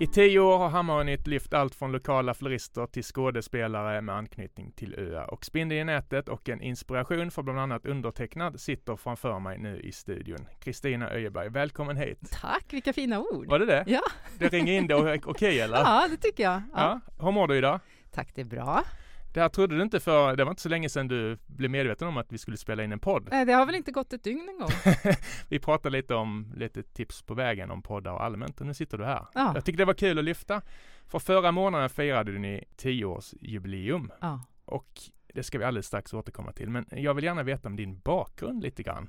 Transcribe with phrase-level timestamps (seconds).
[0.00, 4.94] I tio år har Hammarnytt lyft allt från lokala florister till skådespelare med anknytning till
[4.98, 9.58] öar och Spindeln i nätet och en inspiration för bland annat undertecknad sitter framför mig
[9.58, 10.46] nu i studion.
[10.60, 12.18] Kristina Öjeberg, välkommen hit!
[12.40, 13.46] Tack, vilka fina ord!
[13.46, 13.84] Var det det?
[13.86, 14.02] Ja.
[14.38, 15.78] Det ringer in det okej okay, eller?
[15.78, 16.62] Ja, det tycker jag.
[16.74, 17.00] Ja.
[17.16, 17.24] ja.
[17.24, 17.80] Hur mår du idag?
[18.10, 18.84] Tack, det är bra.
[19.32, 22.08] Det här trodde du inte för, det var inte så länge sedan du blev medveten
[22.08, 23.28] om att vi skulle spela in en podd.
[23.30, 24.94] Nej, det har väl inte gått ett dygn en gång.
[25.48, 28.98] vi pratade lite om lite tips på vägen om poddar och allmänt och nu sitter
[28.98, 29.26] du här.
[29.34, 29.52] Ja.
[29.54, 30.62] Jag tycker det var kul att lyfta.
[31.06, 34.12] För förra månaden firade ni tioårsjubileum.
[34.20, 34.44] Ja.
[34.64, 35.00] Och
[35.34, 36.70] det ska vi alldeles strax återkomma till.
[36.70, 39.08] Men jag vill gärna veta om din bakgrund lite grann.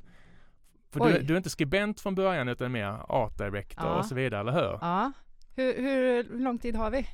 [0.92, 3.98] För du, du, är inte skribent från början utan mer art director ja.
[3.98, 4.78] och så vidare, eller hur?
[4.82, 5.12] Ja.
[5.56, 6.98] Hur, hur lång tid har vi?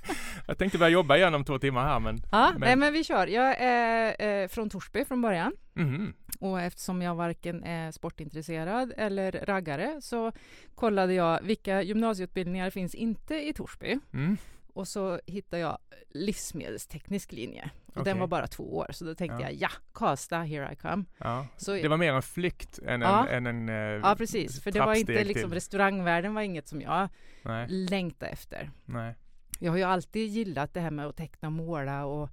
[0.47, 2.21] jag tänkte börja jobba igen om två timmar här men...
[2.31, 3.27] Ja, men, nej, men vi kör.
[3.27, 5.53] Jag är eh, från Torsby från början.
[5.75, 6.13] Mm.
[6.39, 10.31] Och eftersom jag varken är sportintresserad eller raggare så
[10.75, 13.99] kollade jag vilka gymnasieutbildningar finns inte i Torsby.
[14.13, 14.37] Mm.
[14.73, 15.77] Och så hittade jag
[16.09, 17.69] livsmedelsteknisk linje.
[17.85, 18.03] Och okay.
[18.03, 19.49] den var bara två år, så då tänkte Ja.
[19.49, 21.03] jag ja, Karlstad, here I come.
[21.17, 21.47] Ja.
[21.57, 23.27] Så, Det var mer en flykt än Ja.
[23.27, 24.63] en, än en eh, ja, precis.
[24.63, 27.09] För det var inte liksom, restaurangvärlden var inget som jag
[27.43, 28.71] Nej, längtade efter.
[28.85, 29.15] nej.
[29.63, 32.29] Jag har ju alltid gillat det här med att teckna och måla och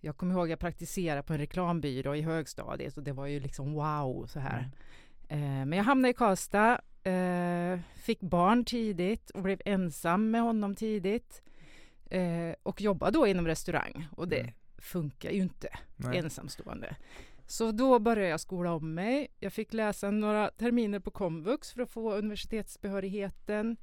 [0.00, 3.72] jag kommer ihåg jag praktiserade på en reklambyrå i högstadiet och det var ju liksom
[3.72, 4.70] wow så här.
[5.28, 5.60] Mm.
[5.60, 10.74] Eh, men jag hamnade i Karlstad, eh, fick barn tidigt och blev ensam med honom
[10.74, 11.42] tidigt.
[12.10, 14.52] Eh, och jobbade då inom restaurang och det Mm.
[14.78, 16.18] funkar ju inte nej.
[16.18, 16.96] ensamstående.
[17.46, 19.28] Så då började jag skola om mig.
[19.40, 23.76] Jag fick läsa några terminer på komvux för att få universitetsbehörigheten.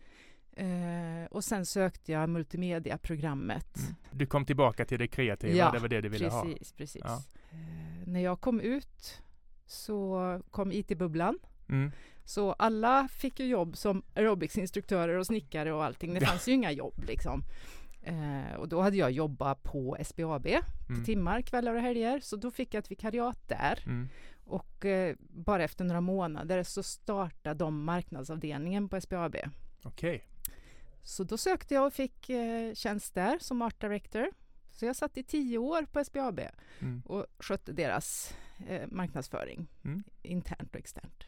[0.53, 3.77] Eh, och sen sökte jag multimediaprogrammet.
[3.77, 3.95] Mm.
[4.11, 6.43] Du kom tillbaka till det kreativa, Ja, det var det du ville ha.
[6.43, 7.01] Precis, precis.
[7.05, 7.23] Ja.
[7.51, 7.57] Eh,
[8.07, 9.21] när jag kom ut
[9.65, 11.39] så kom IT-bubblan.
[11.69, 11.91] Mm.
[12.25, 16.13] Så alla fick ju jobb som aerobicsinstruktörer och snickare och allting.
[16.13, 16.27] Det Ja.
[16.27, 17.43] fanns ju inga jobb liksom.
[18.01, 20.47] Eh, och då hade jag jobbat på SBAB
[20.89, 21.05] Mm.
[21.05, 22.19] timmar, kvällar och helger.
[22.19, 23.79] Så då fick jag ett vikariat där.
[23.85, 24.09] Mm.
[24.45, 29.35] Och eh, bara efter några månader så startade de marknadsavdelningen på SBAB.
[29.83, 30.23] Okej.
[31.03, 34.27] Så då sökte jag och fick eh, tjänst där som art director.
[34.71, 36.39] Så jag satt i tio år på SBAB
[36.81, 37.01] Mm.
[37.05, 38.33] och skötte deras
[38.69, 40.03] eh, marknadsföring Mm.
[40.21, 41.23] internt och externt.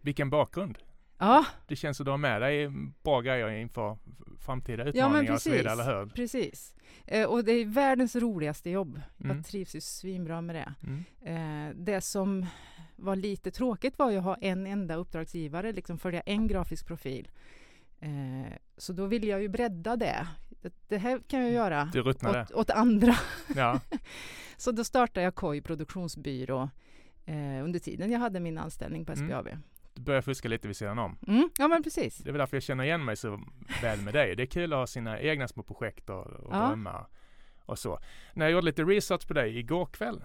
[0.00, 0.78] Vilken bakgrund!
[1.18, 2.68] Ja, Det känns som du har med dig
[3.02, 3.98] bra grejer inför
[4.40, 5.60] framtida ja men utmaningar och så precis.
[5.60, 6.06] vidare, eller hur?
[6.10, 6.74] precis.
[7.06, 9.00] Eh, och det är världens roligaste jobb.
[9.20, 9.36] Mm.
[9.36, 10.74] Jag trivs ju svinbra med det.
[10.82, 11.68] Mm.
[11.70, 12.46] Eh, det som
[12.96, 17.28] var lite tråkigt var ju att ha en enda uppdragsgivare, liksom följa en grafisk profil.
[18.00, 20.28] Eh, så då ville jag ju bredda det.
[20.62, 23.14] Det, det här kan jag göra åt, åt andra.
[23.56, 23.80] Ja.
[24.56, 26.70] Så då startade jag KOI produktionsbyrå
[27.26, 29.28] eh, under tiden jag hade min anställning på Mm.
[29.28, 29.48] SBAB.
[29.94, 31.18] Du börjar fuska lite vid sidan om.
[31.28, 31.50] Mm.
[31.58, 32.18] Ja men precis.
[32.18, 33.40] Det är väl därför jag känner igen mig så
[33.82, 34.36] väl med dig.
[34.36, 36.66] Det är kul att ha sina egna små projekt och, och Ja.
[36.68, 37.06] drömmar
[37.58, 37.98] och så.
[38.34, 40.24] När jag gjorde lite research på dig igår kväll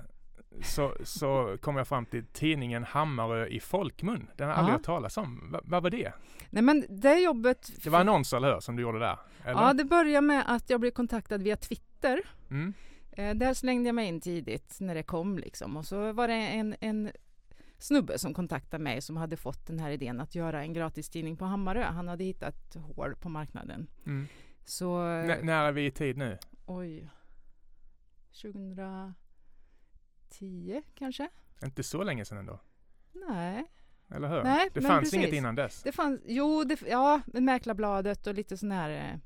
[0.61, 4.27] så, så kom jag fram till tidningen Hammarö i folkmun.
[4.37, 5.51] Den har jag aldrig hört talas om.
[5.51, 6.13] Va, vad var det?
[6.49, 7.71] Nej men det jobbet...
[7.83, 9.17] Det var annonser, eller hur, som du gjorde där?
[9.43, 9.61] Eller?
[9.61, 12.21] Ja det började med att jag blev kontaktad via Twitter.
[12.49, 12.73] Mm.
[13.11, 15.77] Eh, där slängde jag mig in tidigt när det kom liksom.
[15.77, 17.11] Och så var det en, en
[17.77, 21.45] snubbe som kontaktade mig som hade fått den här idén att göra en gratistidning på
[21.45, 21.83] Hammarö.
[21.83, 23.87] Han hade hittat hål på marknaden.
[24.05, 24.27] Mm.
[24.65, 24.97] Så...
[25.01, 26.37] N- när är vi i tid nu?
[26.65, 27.09] Oj.
[30.39, 31.29] 2010 kanske?
[31.63, 32.59] Inte så länge sedan ändå.
[33.29, 33.65] Nej.
[34.09, 34.43] Eller hur?
[34.43, 35.13] Nej, det fanns precis.
[35.13, 35.83] inget innan dess.
[35.83, 39.19] Det fanns, jo, det, ja, Mäklarbladet och lite sån här eh,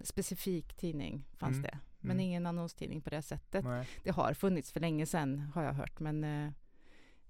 [0.00, 1.78] specifik tidning fanns Mm, det.
[2.00, 2.20] Men mm.
[2.20, 3.64] ingen annonstidning på det sättet.
[3.64, 3.88] Nej.
[4.04, 6.46] Det har funnits för länge sedan har jag hört, men eh,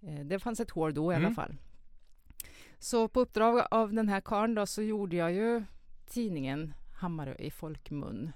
[0.00, 1.26] eh, det fanns ett hål då i Mm.
[1.26, 1.56] alla fall.
[2.78, 5.64] Så på uppdrag av den här karln då så gjorde jag ju
[6.06, 8.32] tidningen Hammarö i folkmun.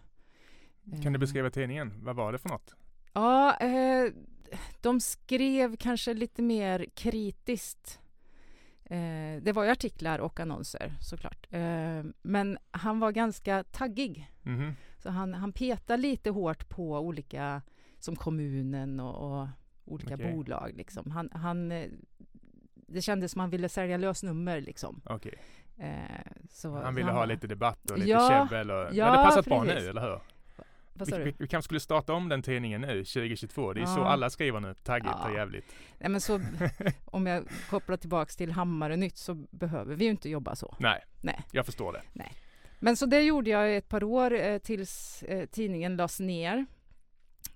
[1.02, 1.92] Kan du Eh, beskriva tidningen?
[2.04, 2.74] Vad var det för något?
[3.12, 4.12] Ja, eh,
[4.80, 8.00] de skrev kanske lite mer kritiskt.
[8.84, 11.46] Eh, det var ju artiklar och annonser såklart.
[11.50, 14.30] Eh, men han var ganska taggig.
[14.42, 14.72] Mhm.
[14.98, 17.62] Så han, han petade lite hårt på olika,
[17.98, 19.48] som kommunen och, och
[19.84, 20.32] olika Okej.
[20.32, 20.72] bolag.
[20.74, 21.10] Liksom.
[21.10, 21.90] Han, han, eh,
[22.74, 24.60] det kändes som han ville sälja lösnummer.
[24.60, 25.00] Liksom.
[25.04, 25.34] Okej.
[25.78, 28.70] Eh, Han ville ha lite debatt och lite Ja, käbbel.
[28.70, 30.20] Och, ja, det passat bra nu, eller hur?
[31.04, 31.24] Vi, du?
[31.24, 33.72] vi, vi kanske skulle starta om den tidningen nu, 2022.
[33.72, 34.06] Det är så Ja.
[34.08, 34.74] alla skriver nu.
[34.82, 35.28] Taggigt Ja.
[35.28, 35.64] och jävligt.
[35.98, 36.40] Nej, men så,
[37.04, 40.76] om jag kopplar tillbaks till Hammare Nytt så behöver vi ju inte jobba så.
[40.80, 41.40] Nej, Nej.
[41.52, 42.02] jag förstår det.
[42.80, 46.66] Men så det gjorde jag ett par år eh, tills eh, tidningen lades ner.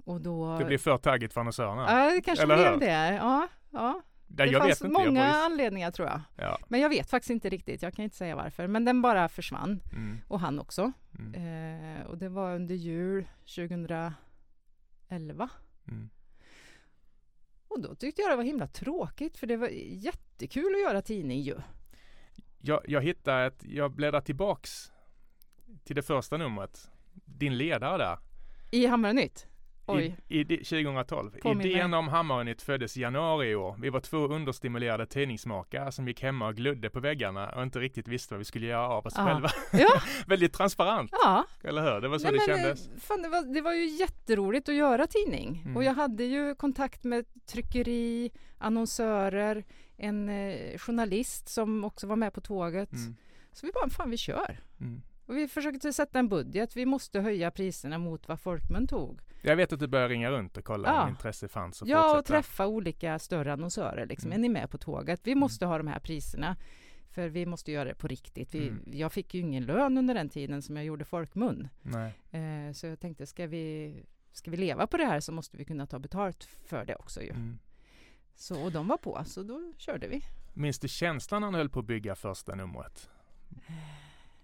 [0.05, 0.59] Och då...
[0.59, 1.87] Det blir för taggigt för annonsörerna.
[1.89, 2.81] Ja, det kanske Eller blev hur?
[2.81, 3.15] det.
[3.15, 4.03] Ja, ja.
[4.33, 4.93] Det jag fanns inte.
[4.93, 6.21] många Jag anledningar tror jag.
[6.37, 6.59] ja.
[6.69, 7.83] Men jag vet faktiskt inte riktigt.
[7.83, 8.67] Jag kan inte säga varför.
[8.67, 9.81] Men den bara försvann.
[9.93, 10.93] mm, Och han också.
[11.19, 11.35] mm,
[12.01, 14.15] Eh, och det var under jul 2011.
[15.89, 16.11] mm.
[17.69, 21.41] Och då tyckte jag det var himla tråkigt för det var jättekul att göra tidning
[21.41, 21.57] ju.
[22.59, 24.93] Jag, jag hittade ett, jag bläddrar tillbaks
[25.85, 26.91] till det första numret.
[27.25, 28.19] Din ledare där.
[28.71, 29.47] I Hammare Nytt.
[29.87, 30.17] Oj.
[30.29, 31.31] I, i, di- 2012.
[31.43, 33.77] Påminn Idén om Hammarnytt föddes i januari i år.
[33.81, 38.09] Vi var två understimulerade tidningsmakare som gick hemma och glödde på väggarna och inte riktigt
[38.09, 39.25] visste vad vi skulle göra av oss Ja.
[39.27, 39.49] själva.
[39.73, 40.03] Ja.
[40.27, 42.01] Väldigt transparent, Ja, eller hur?
[42.01, 42.91] Det var så Nej, det men, kändes.
[43.05, 45.63] Fan, det, var, det var ju jätteroligt att göra tidning.
[45.65, 45.77] Mm.
[45.77, 49.65] Och jag hade ju kontakt med tryckeri, annonsörer,
[49.97, 52.93] en eh, journalist som också var med på tåget.
[52.93, 53.17] Mm,
[53.53, 54.61] Så vi bara, fan vi kör.
[54.81, 55.03] mm.
[55.27, 56.77] Och vi försökte sätta en budget.
[56.77, 59.21] Vi måste höja priserna mot vad Folkmun tog.
[59.43, 61.03] Jag vet att du började ringa runt och kolla Ja.
[61.03, 62.37] om intresse fanns och Ja, och fortsätta.
[62.39, 64.07] träffa olika större annonsörer.
[64.07, 64.29] Liksom.
[64.33, 64.39] Mm.
[64.39, 65.21] Är ni med på tåget?
[65.25, 66.57] Vi måste ha de här priserna.
[67.11, 68.55] För vi måste göra det på riktigt.
[68.55, 68.85] Vi, Mm.
[68.93, 71.69] Jag fick ju ingen lön under den tiden som jag gjorde Folkmun.
[72.31, 73.95] Eh, så jag tänkte, ska vi,
[74.33, 77.23] ska vi leva på det här så måste vi kunna ta betalt för det också
[77.23, 77.31] ju.
[77.31, 77.59] Mm.
[78.35, 80.23] Så, och de var på, så då körde vi.
[80.55, 83.09] Minns du känslan när han höll på att bygga första numret?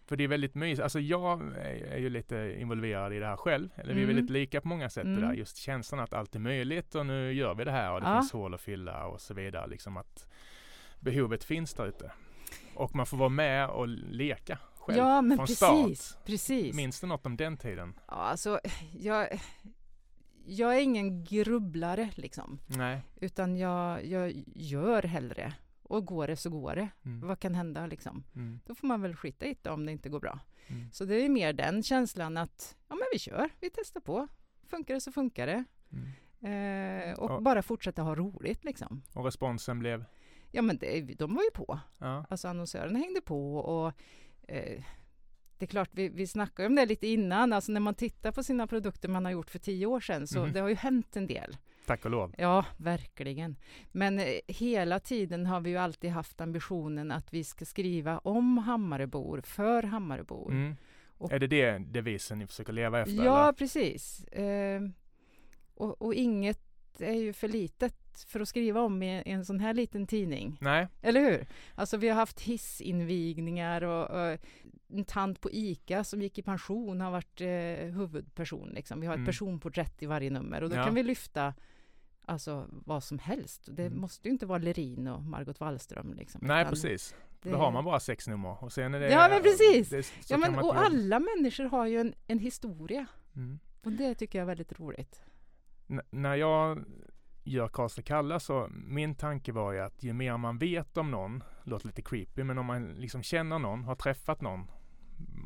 [0.06, 0.82] För det är väldigt mysigt.
[0.82, 3.68] Alltså jag är, ju lite involverad i det här själv.
[3.74, 4.16] Eller vi är Mm.
[4.16, 5.22] väldigt lika på många sätt det Mm.
[5.22, 5.32] där.
[5.32, 8.20] Just känslan att allt är möjligt och nu gör vi det här och det Ja.
[8.20, 9.66] finns hål att fylla och så vidare.
[9.66, 10.26] Liksom att
[11.00, 12.12] behovet finns där ute.
[12.74, 16.02] Och man får vara med och leka själv ja, men från precis.
[16.02, 16.26] start.
[16.26, 16.76] Precis.
[16.76, 17.94] Minns du något om den tiden?
[18.08, 18.60] Ja, alltså,
[18.98, 19.28] jag,
[20.46, 22.58] jag är ingen grubblare liksom.
[22.66, 23.00] Nej.
[23.20, 25.52] Utan jag, jag gör hellre.
[25.88, 26.88] Och går det så går det.
[27.04, 27.28] Mm.
[27.28, 28.24] Vad kan hända liksom?
[28.34, 28.60] Mm.
[28.66, 30.38] Då får man väl skita i det om det inte går bra.
[30.68, 30.92] Mm.
[30.92, 34.28] Så det är mer den känslan att ja, men vi kör, vi testar på.
[34.66, 35.64] Funkar det så funkar det.
[35.92, 36.06] Mm.
[36.40, 37.40] Eh, och Ja.
[37.40, 39.02] bara fortsätta ha roligt liksom.
[39.14, 40.04] Och responsen blev?
[40.52, 41.80] Ja men det, de var ju på.
[41.98, 42.26] Ja.
[42.30, 43.92] Alltså annonsörerna hängde på och
[44.48, 44.82] eh,
[45.58, 48.42] det är klart, vi, vi snackade om det lite innan, alltså när man tittar på
[48.42, 50.52] sina produkter man har gjort för tio år sedan, så Mhm.
[50.52, 51.56] det har ju hänt en del.
[51.86, 52.34] Tack och lov.
[52.38, 53.56] Ja, verkligen.
[53.92, 58.58] Men eh, hela tiden har vi ju alltid haft ambitionen att vi ska skriva om
[58.58, 60.50] Hammarebor, för Hammarebor.
[60.52, 60.76] Mm.
[61.18, 63.24] Och- Är det det devisen ni försöker leva efter?
[63.24, 63.52] Ja, eller?
[63.52, 64.24] precis.
[64.24, 64.80] Eh,
[65.74, 66.60] och, och inget
[66.98, 70.58] är ju för litet för att skriva om i en sån här liten tidning.
[70.60, 70.86] Nej.
[71.02, 71.46] Eller hur?
[71.74, 74.38] Alltså vi har haft hissinvigningar och, och
[74.92, 78.68] en tant på ICA som gick i pension har varit eh, huvudperson.
[78.68, 79.00] Liksom.
[79.00, 79.26] Vi har ett Mm.
[79.26, 80.84] personporträtt i varje nummer och då Ja.
[80.84, 81.54] kan vi lyfta
[82.26, 83.68] alltså, vad som helst.
[83.72, 83.98] Det Mm.
[84.00, 86.14] måste ju inte vara Lerin och Margot Wallström.
[86.14, 87.14] Liksom, Nej, precis.
[87.42, 89.10] det- Då har man bara sex nummer och sen är det...
[89.10, 89.88] Ja, men precis.
[89.90, 93.06] Det, Ja, men, och alla människor har ju en, en historia
[93.36, 93.58] Mm.
[93.84, 95.22] och det tycker jag är väldigt roligt.
[95.88, 96.84] N- när jag
[97.44, 101.42] gör Karlstad kalla så min tanke var ju att ju mer man vet om någon,
[101.64, 104.70] låter lite creepy, men om man liksom känner någon, har träffat någon,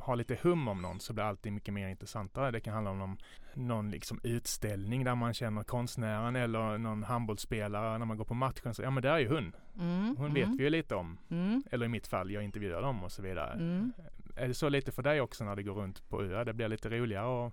[0.00, 2.50] har lite hum om någon så blir allting mycket mer intressantare.
[2.50, 3.19] Det kan handla om någon,
[3.55, 8.75] någon liksom utställning där man känner konstnären eller någon handbollsspelare när man går på matchen.
[8.75, 9.56] Så ja men det är ju hon.
[9.79, 11.19] Mm, Hon mm, vet vi ju lite om.
[11.31, 13.53] Mm, Eller i mitt fall, jag intervjuar dem och så vidare.
[13.53, 13.93] mm.
[14.36, 16.44] Är det så lite för dig också när det går runt på öar?
[16.44, 17.53] Det blir lite roligare att,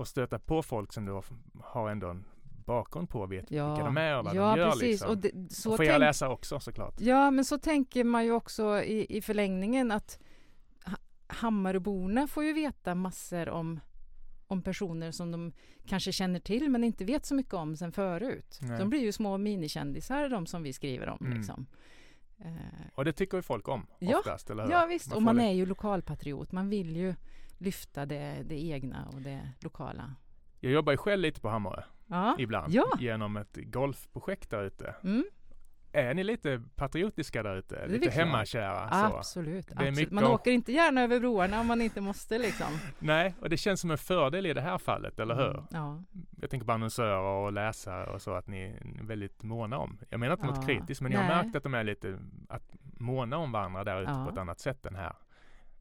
[0.00, 1.20] att stöta på folk som du
[1.62, 2.24] har, ändå en
[2.66, 4.70] bakgrund på och vet Ja, vilka de är och vad ja de gör.
[4.70, 4.82] precis.
[4.82, 5.10] Liksom.
[5.10, 6.94] Och det, så och er tänk- läsare också såklart.
[6.98, 10.18] Ja, men så tänker man ju också i, i förlängningen att
[11.34, 13.80] Hammaröborna får ju veta massor om,
[14.46, 15.52] om personer som de
[15.86, 18.58] kanske känner till men inte vet så mycket om sen förut.
[18.62, 18.78] Nej.
[18.78, 21.18] De blir ju små minikändisar de som vi skriver om.
[21.26, 21.38] Mm.
[21.38, 21.66] Liksom.
[22.38, 22.52] Eh,
[22.94, 24.70] Och det tycker ju folk om Ja, oftast, eller hur?
[24.70, 26.52] ja visst, Man och man är ju lokalpatriot.
[26.52, 27.14] Man vill ju
[27.58, 30.14] lyfta det, det egna och det lokala.
[30.60, 32.84] Jag jobbar ju själv lite på Hammarö Ja, ibland Ja.
[33.00, 34.94] genom ett golfprojekt där ute.
[35.04, 35.24] mm,
[35.94, 37.74] Är ni lite patriotiska där ute?
[37.74, 38.88] Det är Lite hemmakära?
[39.10, 39.16] Så.
[39.16, 39.68] absolut.
[39.70, 39.96] är absolut.
[39.96, 42.66] mycket Man åker inte gärna över broarna om man inte måste liksom.
[42.98, 45.50] Nej, och det känns som en fördel i det här fallet, eller hur?
[45.50, 46.02] Mm, Ja.
[46.40, 49.98] Jag tänker på annonsörer och läsare och så att ni är väldigt måna om.
[50.10, 50.66] Jag menar inte något Ja.
[50.66, 51.44] kritiskt men jag har Nej.
[51.44, 54.24] märkt att de är lite att måna om varandra där ute Ja.
[54.24, 55.12] på ett annat sätt än här.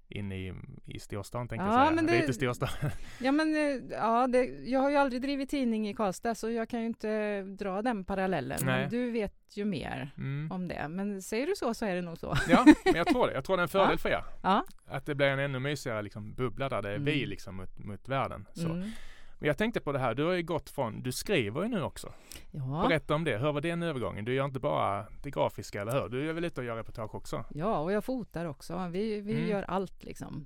[0.10, 0.54] Inne i,
[0.86, 1.96] i storstan tänkte Ja, jag säga.
[1.96, 2.12] men det...
[2.12, 2.70] är det- inte storstan.
[3.22, 6.70] Ja, men eh, ja, det, jag har ju aldrig drivit tidning i Karlstad så jag
[6.70, 8.60] kan ju inte dra den parallellen.
[8.64, 8.82] Nej.
[8.82, 10.52] Men du vet ju mer Mm.
[10.52, 10.88] om det.
[10.90, 12.36] Men säger du så så är det nog så.
[12.50, 13.34] Ja, men jag tror det.
[13.34, 13.98] Jag tror det är en fördel Ja.
[13.98, 14.24] för er.
[14.44, 14.66] Ja.
[14.86, 17.06] Att det blir en ännu mysigare liksom, bubbla där det är Mm.
[17.06, 18.46] vi liksom mot, mot världen.
[18.54, 18.70] Så.
[18.70, 18.90] Mm.
[19.44, 21.82] Men jag tänkte på det här, du har ju gått från, du skriver ju nu
[21.82, 22.14] också.
[22.52, 22.86] Ja.
[22.90, 24.26] Berätta om det, hur var den övergången?
[24.26, 26.10] Du gör inte bara det grafiska, eller hur?
[26.10, 27.46] Du är väl ute och gör reportage också?
[27.50, 28.88] ja, och jag fotar också.
[28.92, 29.50] Vi, vi Mm.
[29.50, 30.46] gör allt liksom.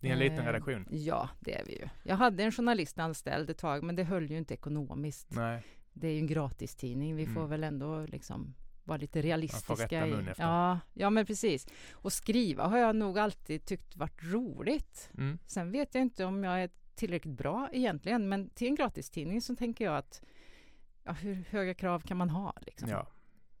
[0.00, 0.86] Det är en liten Eh, redaktion.
[0.90, 1.88] Ja, det är vi ju.
[2.02, 5.30] Jag hade en journalist anställd ett tag, men det höll ju inte ekonomiskt.
[5.30, 5.62] Nej,
[5.92, 7.16] Det är ju en gratistidning.
[7.16, 7.50] Vi får Mm.
[7.50, 9.74] väl ändå liksom vara lite realistiska.
[9.84, 10.42] rätta i- mun efter.
[10.44, 11.66] Ja, ja, men precis.
[11.92, 15.10] Och skriva har jag nog alltid tyckt varit roligt.
[15.18, 15.38] mm.
[15.46, 19.56] Sen vet jag inte om jag är tillräckligt bra egentligen, men till en gratistidning så
[19.56, 20.22] tänker jag att
[21.04, 22.52] ja, hur höga krav kan man ha?
[22.60, 22.88] Liksom?
[22.88, 23.06] ja.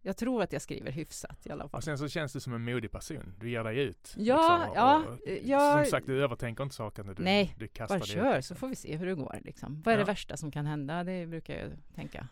[0.04, 1.78] Jag tror att jag skriver hyfsat i alla fall.
[1.78, 3.34] Och sen så känns du som en modig person.
[3.40, 4.14] Du ger dig ut.
[4.16, 7.68] Ja, liksom, ja, och, jag- Som sagt, du övertänker inte saker när du, Nej, du
[7.68, 8.44] kastar Bara kör ut.
[8.44, 9.38] så får vi se hur det går.
[9.44, 9.82] Liksom.
[9.82, 10.04] Vad är Ja.
[10.04, 11.04] det värsta som kan hända?
[11.04, 12.28] Det brukar jag tänka.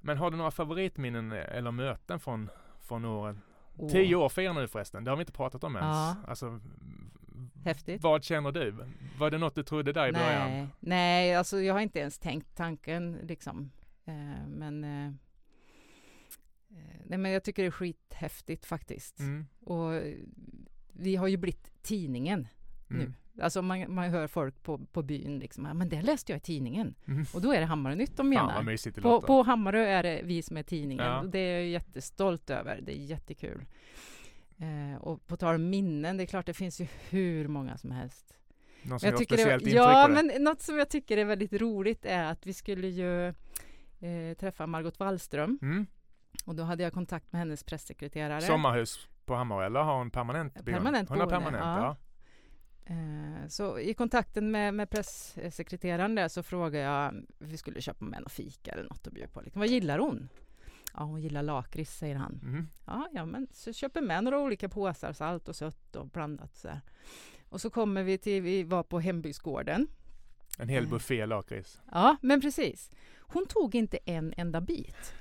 [0.00, 3.40] Men har du några favoritminnen eh, eller möten från, från åren?
[3.76, 5.88] Åh, Tio år firar nu förresten, det har vi inte pratat om ens.
[5.96, 6.16] Ja.
[6.28, 6.60] Alltså,
[7.64, 8.02] Häftigt.
[8.02, 8.74] vad känner du?
[9.18, 10.68] Var det något du trodde där i början?
[10.80, 13.70] Nej, alltså jag har inte ens tänkt tanken liksom.
[14.04, 15.06] Eh, men, eh,
[16.70, 19.18] eh, nej, men jag tycker det är skithäftigt faktiskt.
[19.20, 19.46] Mm.
[19.60, 20.14] Och eh,
[20.92, 22.48] vi har ju blivit tidningen
[22.90, 23.04] Mm.
[23.04, 23.42] nu.
[23.42, 26.40] Alltså man, man hör folk på, på byn liksom, "Ja, men det läste jag i
[26.40, 26.94] tidningen.
[27.08, 27.24] Mm.
[27.34, 28.62] Och då är det Hammarö-Nytt de menar.
[28.84, 31.06] det På, på Hammarö är det vi som är tidningen.
[31.06, 31.22] Ja.
[31.32, 32.80] Det är jag jättestolt över.
[32.82, 33.64] Det är jättekul.
[34.62, 37.90] Eh, och på tal om minnen, det är klart det finns ju hur många som
[37.90, 38.34] helst.
[38.82, 40.24] Någon som gör tycker det, speciellt intryck ja, på dig?
[40.24, 43.28] men något som jag tycker är väldigt roligt är att vi skulle ju
[44.00, 45.86] eh, träffa Margot Wallström Mm.
[46.46, 48.40] och då hade jag kontakt med hennes pressekreterare.
[48.40, 50.72] Sommarhus på Hammarö eller har hon permanent boende?
[50.72, 51.78] Permanent Hon har permanent, ja.
[51.84, 51.96] ja.
[52.94, 58.04] Eh, så i kontakten med, med pressekreteraren där så frågade jag om vi skulle köpa
[58.04, 59.40] med något fika eller något att bjuda på.
[59.40, 60.28] Liksom, vad gillar hon?
[60.94, 62.40] Ja, hon gillar lakrits, säger han.
[62.42, 62.68] Mm.
[62.86, 66.68] Ja, ja, men så köper med några olika påsar, salt och sött och blandat så
[66.68, 66.80] här.
[67.48, 69.86] Och så kommer vi till, vi var på hembygdsgården.
[70.58, 70.90] En hel Eh.
[70.90, 71.80] buffé lakrits.
[71.92, 72.90] Ja, men precis.
[73.20, 75.14] Hon tog inte en enda bit.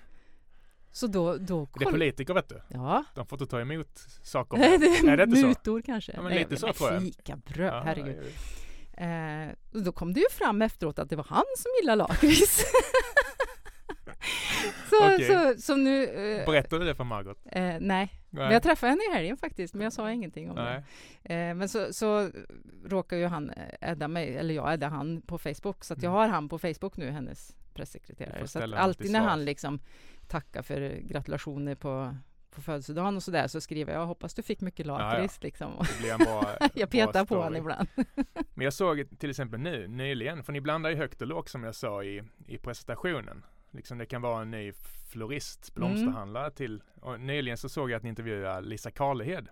[0.92, 2.62] Så då, då Det är politiker vet du.
[2.68, 4.58] Ja, De får inte ta emot saker.
[4.58, 5.48] det är, Är det inte så?
[5.48, 6.12] mutor kanske.
[6.16, 7.02] Ja, men lite så tror jag.
[7.02, 8.18] Fikabröd, Ja, herregud.
[8.26, 8.32] ja,
[8.98, 12.64] Eh, och då kom det ju fram efteråt att det var han som gillar lakrits.
[14.90, 15.28] så, Okej.
[15.56, 16.04] så, så nu...
[16.04, 17.38] Eh, Berättade du det för Margot?
[17.46, 18.54] eh, nej, men Nej.
[18.54, 20.84] jag träffade henne i helgen faktiskt, men jag sa ingenting om Nej.
[21.24, 21.34] det.
[21.34, 22.30] Eh, men så, så
[22.86, 26.10] råkar ju han eh, adda mig, eller jag addar han på Facebook, så att jag
[26.12, 26.20] Mm.
[26.20, 28.48] har han på Facebook nu, hennes pressekreterare.
[28.48, 29.80] Så att alltid när han liksom
[30.28, 32.16] tackar för gratulationer på,
[32.52, 34.98] på födelsedagen och sådär, så skriver jag, hoppas du fick mycket ja.
[34.98, 35.72] lakrits liksom.
[35.80, 37.88] Det blir en bra jag petar på honom ibland.
[38.54, 41.64] Men jag såg till exempel nu, nyligen, för ni blandar ju högt och lågt som
[41.64, 43.46] jag sa i, i presentationen.
[43.72, 44.74] Liksom det kan vara en ny
[45.12, 46.84] florist, blomsterhandlare till.
[47.02, 49.48] Och nyligen så såg jag att ni intervjuade Lisa Karlehed.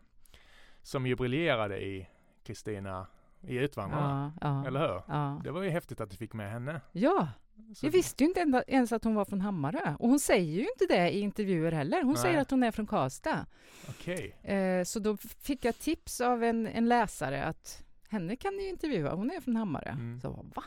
[0.82, 2.08] Som ju briljerade i
[2.44, 3.08] Kristina
[3.42, 4.34] i Utvandrarna.
[4.42, 5.02] Ja, ja, Eller hur?
[5.08, 5.42] ja.
[5.44, 6.82] Det var ju häftigt att du fick med henne.
[6.92, 7.28] ja,
[7.76, 9.96] Så- jag visste ju inte ens att hon var från Hammarö.
[10.00, 12.04] Och hon säger ju inte det i intervjuer heller.
[12.04, 12.22] Hon Nej.
[12.22, 13.46] säger att hon är från Karlstad.
[13.90, 14.36] Okej.
[14.44, 18.70] Eh, så då fick jag tips av en, en läsare att henne kan ni ju
[18.70, 19.90] intervjua, hon är från Hammarö.
[19.92, 20.20] Mm.
[20.22, 20.64] Så va?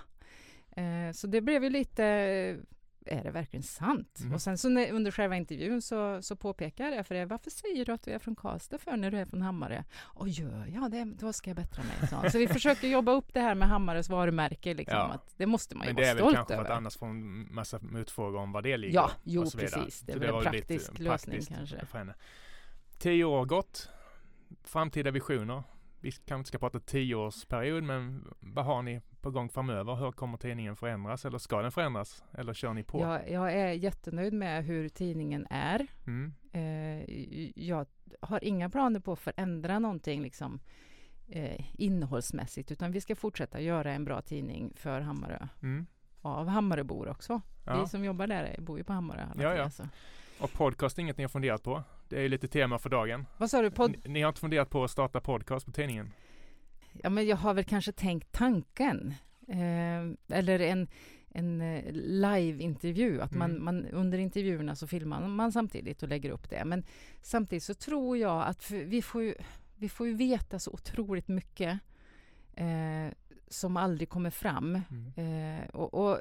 [0.82, 2.59] Eh, så det blev ju lite,
[3.06, 4.18] är det verkligen sant?
[4.21, 4.35] Mm.
[4.35, 7.25] Och sen så när, under själva intervjun så, så påpekar jag det för det.
[7.26, 9.82] Varför säger du att du är från Karlstad för när du är från Hammarö?
[10.00, 11.04] Och gör jag det?
[11.04, 12.09] Då ska jag bättra mig.
[12.09, 14.75] Så, så vi försöker jobba upp det här med Hammarös varumärke.
[14.75, 15.12] Liksom, Ja.
[15.12, 16.71] att det måste man ju Men det vara är väl stolt kanske för över.
[16.71, 18.94] att annars få en massa motfrågor om vad det ligger.
[18.94, 20.00] Ja, jo precis.
[20.00, 21.87] Det är väl en praktisk lösning kanske.
[21.87, 22.14] För henne.
[22.99, 23.88] Tio år gått.
[24.64, 25.62] Framtida visioner.
[26.00, 29.95] Vi kanske inte ska prata tioårsperiod men vad har ni på gång framöver?
[29.95, 32.25] Hur kommer tidningen förändras eller ska den förändras?
[32.33, 33.00] Eller kör ni på?
[33.00, 35.87] Jag, jag är jättenöjd med hur tidningen är.
[36.07, 36.33] Mm.
[36.52, 37.87] Eh, jag
[38.21, 40.61] har inga planer på att förändra någonting liksom,
[41.29, 45.49] eh, innehållsmässigt utan vi ska fortsätta göra en bra tidning för Hammarö.
[45.62, 45.87] Mm.
[46.23, 47.41] Av Hammaröbor också.
[47.67, 47.81] Ja.
[47.81, 49.71] Vi som jobbar där bor ju på Hammarö alla Ja, ja.
[49.71, 49.88] så.
[50.41, 51.83] Och podcast är inget ni har funderat på?
[52.09, 53.26] Det är lite tema för dagen.
[53.37, 53.71] Vad sa du?
[53.71, 53.91] Podd?
[53.91, 56.12] Ni, ni har inte funderat på att starta podcast på tidningen?
[56.92, 59.14] Ja, men jag har väl kanske tänkt tanken.
[59.49, 60.88] Eh, eller en,
[61.28, 63.20] en eh, live-intervju.
[63.20, 63.64] Att man, Mm.
[63.64, 66.64] man, under intervjuerna så filmar man samtidigt och lägger upp det.
[66.64, 66.84] Men
[67.22, 69.34] samtidigt så tror jag att vi, får ju,
[69.76, 71.78] vi får ju veta så otroligt mycket
[72.54, 73.08] eh,
[73.49, 74.80] som aldrig kommer fram.
[74.90, 75.58] Mm.
[75.61, 76.20] Eh, och, och,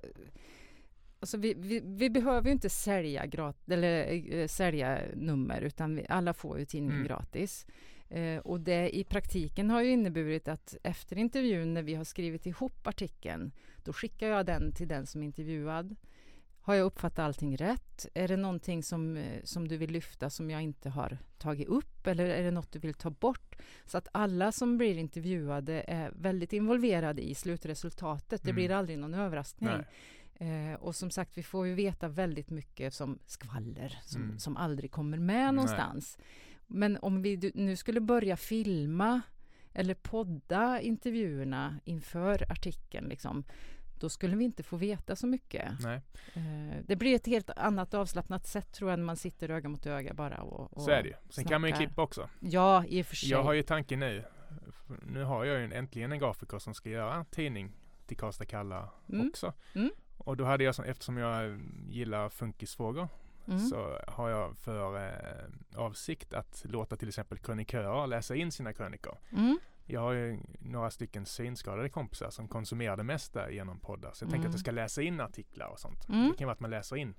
[1.19, 6.05] alltså vi, vi, vi behöver ju inte sälja, grat, eller, eh, sälja nummer utan vi,
[6.09, 7.07] alla får ju tidningen Mm.
[7.07, 7.65] gratis.
[8.11, 12.45] Eh, och det i praktiken har ju inneburit att efter intervjun när vi har skrivit
[12.45, 13.51] ihop artikeln,
[13.83, 15.95] då skickar jag den till den som är intervjuad.
[16.63, 18.07] Har jag uppfattat allting rätt?
[18.13, 22.07] Är det någonting som, eh, som du vill lyfta som jag inte har tagit upp
[22.07, 23.55] eller är det något du vill ta bort?
[23.85, 28.43] Så att alla som blir intervjuade är väldigt involverade i slutresultatet.
[28.43, 28.55] Det Mm.
[28.55, 29.69] blir aldrig någon överraskning.
[30.35, 34.39] Eh, och som sagt, vi får ju veta väldigt mycket som skvaller som, Mm.
[34.39, 35.63] som aldrig kommer med Nej.
[36.71, 39.21] Men om vi nu skulle börja filma
[39.73, 43.43] eller podda intervjuerna inför artikeln, liksom,
[43.99, 45.71] då skulle vi inte få veta så mycket.
[45.79, 46.01] Nej,
[46.33, 49.85] Eh, det blir ett helt annat avslappnat sätt tror jag, när man sitter öga mot
[49.85, 51.15] öga bara och, och så är det ju.
[51.29, 51.85] Sen kan man ju snackar.
[51.87, 52.29] klippa också.
[52.39, 53.29] Ja, i och för sig.
[53.29, 54.23] Jag har ju tanken nu.
[55.05, 57.71] Nu har jag ju en- äntligen en grafiker som ska göra tidning
[58.07, 59.29] till Karlstad Kalla Mm.
[59.29, 59.53] också.
[59.75, 59.89] Mm.
[60.17, 63.07] Och då hade jag, som, eftersom jag gillar funkisfrågor,
[63.47, 63.59] Mm.
[63.59, 65.45] så har jag för eh,
[65.75, 69.17] avsikt att låta till exempel krönikörer läsa in sina krönikor.
[69.31, 69.59] Mm.
[69.85, 74.11] Jag har ju några stycken synskadade kompisar som konsumerar det mesta genom poddar.
[74.13, 74.49] Så jag tänker Mm.
[74.49, 76.09] att jag ska läsa in artiklar och sånt.
[76.09, 76.31] Mm.
[76.31, 77.13] Det kan vara att man läser in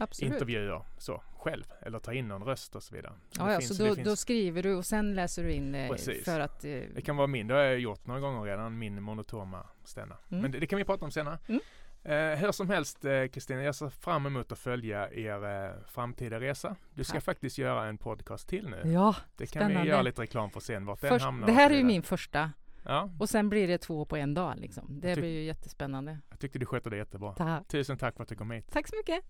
[0.00, 0.32] Absolut.
[0.32, 3.12] intervjuer så själv eller tar in någon röst och så vidare.
[3.30, 5.96] Så Ja, finns- så då, finns- då skriver du och sen läser du in eh,
[6.24, 6.64] för att...
[6.64, 10.16] Eh, Det kan vara min, det har jag gjort några gånger redan, min monotoma stämma.
[10.30, 10.42] Mm.
[10.42, 11.38] Men det, det kan vi prata om senare.
[11.48, 11.60] Mm.
[12.08, 16.40] Eh, hur som helst eh, Kristina, jag ser fram emot att följa er eh, framtida
[16.40, 16.76] resa.
[16.94, 17.24] Du ska Tack.
[17.24, 18.92] faktiskt göra en podcast till nu.
[18.92, 19.90] ja, det kan vi spännande.
[19.90, 21.46] göra lite reklam för sen, vart den först, hamnar.
[21.46, 22.52] det här är ju min första
[22.84, 25.00] Ja, och sen blir det två på en dag liksom.
[25.00, 26.18] Det blir ju jättespännande.
[26.30, 27.32] jag tyckte du skötte det jättebra.
[27.32, 27.68] Tack.
[27.68, 28.66] Tusen tack för att du kom hit.
[28.72, 29.24] Tack så mycket.